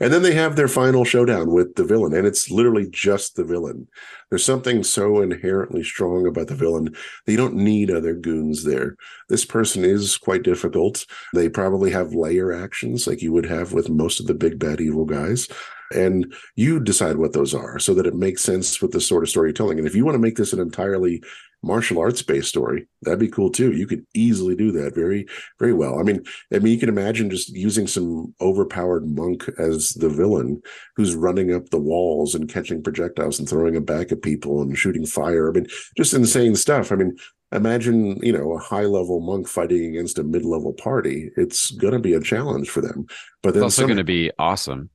[0.00, 3.44] And then they have their final showdown with the villain, and it's literally just the
[3.44, 3.86] villain.
[4.30, 6.86] There's something so inherently strong about the villain
[7.24, 8.96] that you don't need other goons there.
[9.28, 11.06] This person is quite difficult.
[11.34, 14.80] They probably have lair actions like you would have with most of the big bad
[14.80, 15.46] evil guys.
[15.92, 19.30] And you decide what those are so that it makes sense with the sort of
[19.30, 19.78] storytelling.
[19.78, 21.22] And if you want to make this an entirely
[21.62, 23.72] martial arts based story that'd be cool too.
[23.72, 25.26] You could easily do that very
[25.58, 25.98] very well.
[25.98, 26.22] I mean
[26.52, 30.62] i mean you can imagine just using some overpowered monk as the villain
[30.96, 34.76] who's running up the walls and catching projectiles and throwing them back at people and
[34.76, 35.50] shooting fire.
[35.50, 36.92] I mean just insane stuff.
[36.92, 37.16] I mean
[37.52, 41.30] imagine you know a high level monk fighting against a mid-level party.
[41.36, 43.06] It's going to be a challenge for them.
[43.42, 43.88] But then it's also some...
[43.88, 44.90] going to be awesome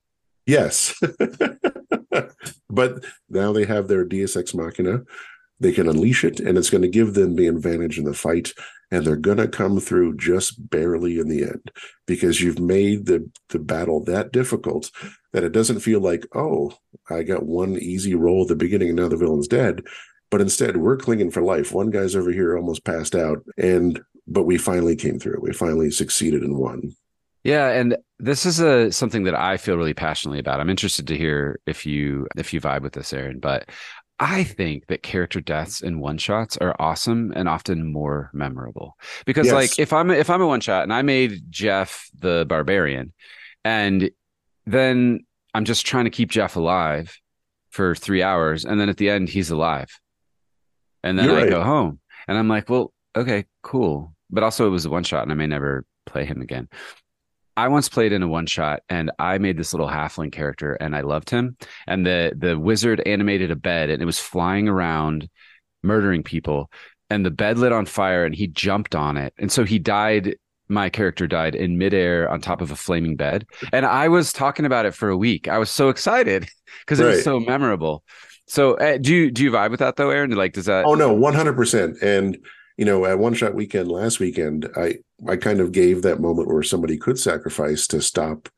[0.46, 1.00] yes.
[2.76, 5.04] But now they have their deus ex machina.
[5.60, 8.52] They can unleash it and it's going to give them the advantage in the fight
[8.92, 11.72] and they're going to come through just barely in the end
[12.06, 14.92] because you've made the the battle that difficult
[15.32, 16.74] that it doesn't feel like oh
[17.10, 19.82] i got one easy roll at the beginning and now the villain's dead.
[20.30, 21.72] But instead we're clinging for life.
[21.72, 25.40] One guy's over here almost passed out and but we finally came through.
[25.42, 26.94] We finally succeeded and won
[27.46, 30.60] yeah, and this is a something that I feel really passionately about.
[30.60, 33.40] I'm interested to hear if you if you vibe with this, Aaron.
[33.40, 33.70] But
[34.20, 39.46] I think that character deaths in one shots are awesome and often more memorable because
[39.46, 39.54] yes.
[39.54, 43.14] like if I'm if I'm a one shot and I made Jeff the barbarian
[43.64, 44.10] and
[44.66, 47.16] then I'm just trying to keep Jeff alive
[47.70, 50.00] for 3 hours and then at the end he's alive.
[51.04, 51.50] And then You're I right.
[51.50, 54.16] go home and I'm like, well, okay, cool.
[54.32, 56.70] But also it was a one shot and I may never play him again.
[57.58, 60.96] I once played in a one shot and I made this little halfling character and
[60.96, 61.58] I loved him.
[61.88, 65.30] And the the wizard animated a bed and it was flying around
[65.84, 66.70] murdering people.
[67.10, 69.34] And the bed lit on fire and he jumped on it.
[69.38, 70.36] And so he died
[70.68, 73.46] my character died in midair on top of a flaming bed.
[73.72, 75.48] And I was talking about it for a week.
[75.48, 76.48] I was so excited
[76.80, 77.12] because it right.
[77.12, 78.04] was so memorable.
[78.48, 80.32] So uh, do you do you vibe with that though, Aaron?
[80.32, 80.86] Like, does that?
[80.86, 81.98] Oh no, one hundred percent.
[82.02, 82.38] And
[82.78, 86.48] you know, at one shot weekend last weekend, I I kind of gave that moment
[86.48, 88.50] where somebody could sacrifice to stop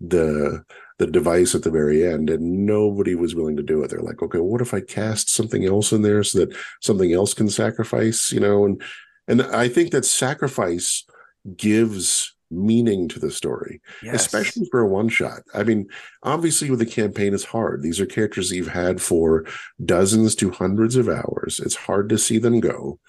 [0.00, 0.64] the
[0.98, 3.90] the device at the very end, and nobody was willing to do it.
[3.90, 7.34] They're like, okay, what if I cast something else in there so that something else
[7.34, 8.32] can sacrifice?
[8.32, 8.80] You know, and
[9.28, 11.04] and I think that sacrifice
[11.56, 14.14] gives meaning to the story, yes.
[14.14, 15.42] especially for a one shot.
[15.52, 15.88] I mean,
[16.22, 17.82] obviously, with a campaign, it's hard.
[17.82, 19.44] These are characters you've had for
[19.84, 21.60] dozens to hundreds of hours.
[21.60, 23.00] It's hard to see them go.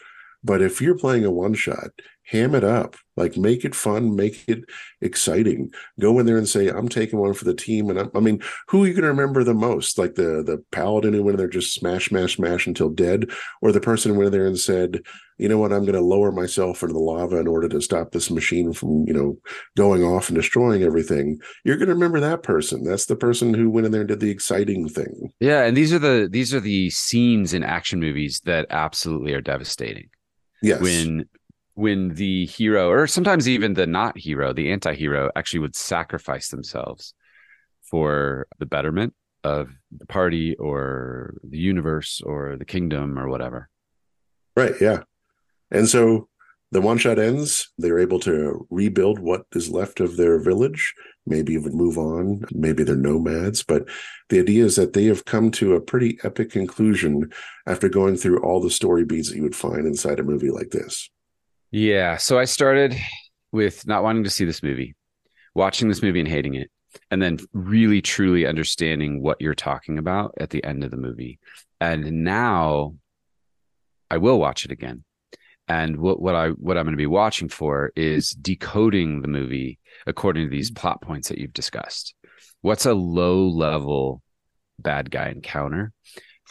[0.43, 1.91] But if you're playing a one shot,
[2.27, 4.63] ham it up, like make it fun, make it
[5.01, 5.71] exciting.
[5.99, 8.41] Go in there and say, "I'm taking one for the team." And I'm, i mean,
[8.67, 9.97] who are you going to remember the most?
[9.97, 13.31] Like the the paladin who went in there just smash, smash, smash until dead,
[13.61, 15.01] or the person who went in there and said,
[15.37, 15.73] "You know what?
[15.73, 19.05] I'm going to lower myself into the lava in order to stop this machine from
[19.07, 19.37] you know
[19.75, 22.83] going off and destroying everything." You're going to remember that person.
[22.83, 25.31] That's the person who went in there and did the exciting thing.
[25.39, 29.41] Yeah, and these are the these are the scenes in action movies that absolutely are
[29.41, 30.09] devastating.
[30.61, 30.81] Yes.
[30.81, 31.25] When
[31.75, 36.49] when the hero, or sometimes even the not hero, the anti hero, actually would sacrifice
[36.49, 37.13] themselves
[37.83, 43.69] for the betterment of the party or the universe or the kingdom or whatever.
[44.55, 44.73] Right.
[44.81, 45.03] Yeah.
[45.69, 46.29] And so
[46.71, 47.71] the one shot ends.
[47.77, 50.93] They're able to rebuild what is left of their village,
[51.27, 52.43] maybe even move on.
[52.51, 53.63] Maybe they're nomads.
[53.63, 53.87] But
[54.29, 57.31] the idea is that they have come to a pretty epic conclusion
[57.65, 60.71] after going through all the story beats that you would find inside a movie like
[60.71, 61.09] this.
[61.71, 62.17] Yeah.
[62.17, 62.95] So I started
[63.51, 64.95] with not wanting to see this movie,
[65.53, 66.69] watching this movie and hating it,
[67.11, 71.39] and then really truly understanding what you're talking about at the end of the movie.
[71.79, 72.95] And now
[74.09, 75.03] I will watch it again.
[75.67, 79.79] And what, what I what I'm going to be watching for is decoding the movie
[80.05, 80.75] according to these mm.
[80.75, 82.13] plot points that you've discussed.
[82.61, 84.21] What's a low level
[84.79, 85.91] bad guy encounter?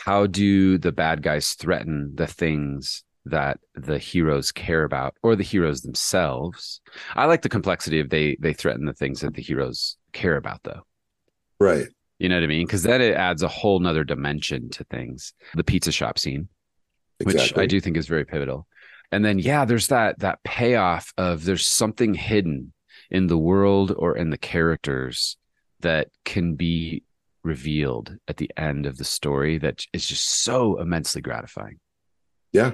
[0.05, 5.43] How do the bad guys threaten the things that the heroes care about or the
[5.43, 6.81] heroes themselves.
[7.15, 10.61] I like the complexity of they they threaten the things that the heroes care about
[10.63, 10.83] though.
[11.61, 11.89] Right.
[12.19, 12.67] You know what I mean?
[12.67, 15.35] Because then it adds a whole nother dimension to things.
[15.55, 16.49] The pizza shop scene,
[17.21, 17.43] exactly.
[17.43, 18.67] which I do think is very pivotal.
[19.17, 22.75] And then yeah, there's that that payoff of there's something hidden
[23.11, 25.39] in the world or in the characters
[25.81, 27.03] that can be
[27.43, 31.81] revealed at the end of the story that is just so immensely gratifying.
[32.53, 32.73] Yeah,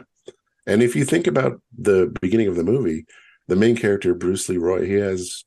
[0.66, 3.07] and if you think about the beginning of the movie,
[3.47, 5.45] the main character Bruce Leroy, he has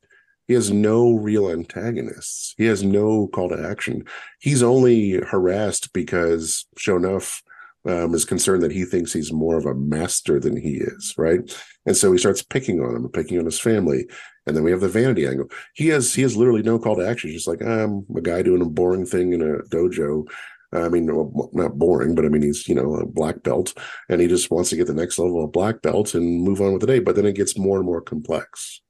[0.48, 2.54] he has no real antagonists.
[2.56, 4.06] He has no call to action.
[4.40, 7.42] He's only harassed because Sho'nuff
[7.86, 11.40] um, is concerned that he thinks he's more of a master than he is, right?
[11.86, 14.06] And so he starts picking on him, picking on his family,
[14.46, 15.48] and then we have the vanity angle.
[15.74, 17.30] He has he has literally no call to action.
[17.30, 20.26] He's just like I'm a guy doing a boring thing in a dojo,
[20.72, 21.06] I mean,
[21.52, 23.76] not boring, but I mean, he's, you know, a black belt
[24.08, 26.72] and he just wants to get the next level of black belt and move on
[26.72, 26.98] with the day.
[26.98, 28.82] But then it gets more and more complex.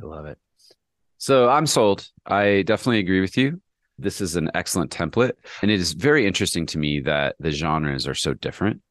[0.00, 0.38] I love it.
[1.18, 2.06] So I'm sold.
[2.26, 3.60] I definitely agree with you.
[3.98, 5.32] This is an excellent template.
[5.62, 8.82] And it is very interesting to me that the genres are so different.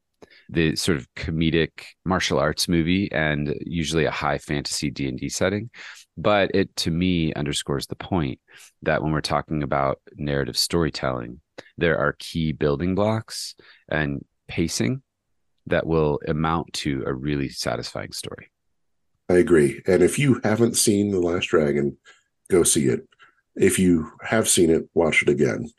[0.49, 5.70] The sort of comedic martial arts movie and usually a high fantasy D&D setting
[6.16, 8.39] but it to me underscores the point
[8.84, 11.41] that when we're talking about narrative storytelling
[11.78, 13.56] there are key building blocks
[13.89, 15.01] and pacing
[15.68, 18.49] that will amount to a really satisfying story.
[19.30, 19.82] I agree.
[19.88, 21.97] And if you haven't seen The Last Dragon,
[22.49, 23.08] go see it.
[23.56, 25.70] If you have seen it, watch it again.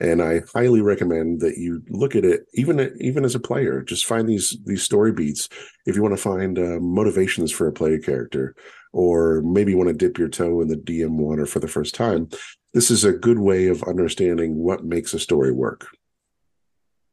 [0.00, 3.82] And I highly recommend that you look at it, even even as a player.
[3.82, 5.48] Just find these these story beats.
[5.86, 8.54] If you want to find uh, motivations for a player character,
[8.92, 11.94] or maybe you want to dip your toe in the DM water for the first
[11.94, 12.28] time,
[12.72, 15.86] this is a good way of understanding what makes a story work.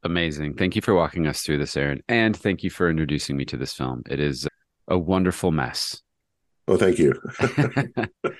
[0.02, 0.54] Amazing.
[0.54, 2.02] Thank you for walking us through this, Aaron.
[2.08, 4.02] And thank you for introducing me to this film.
[4.10, 4.48] It is
[4.88, 6.01] a wonderful mess.
[6.68, 7.12] Oh, thank you.
[8.24, 8.30] uh,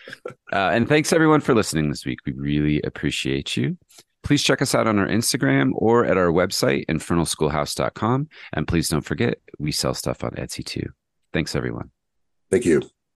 [0.53, 2.21] and thanks everyone for listening this week.
[2.25, 3.77] We really appreciate you.
[4.23, 8.29] Please check us out on our Instagram or at our website, infernalschoolhouse.com.
[8.53, 10.91] And please don't forget, we sell stuff on Etsy too.
[11.33, 11.91] Thanks, everyone.
[12.51, 12.83] Thank you.